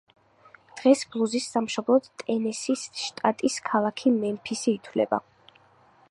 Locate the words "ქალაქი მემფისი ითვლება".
3.69-5.21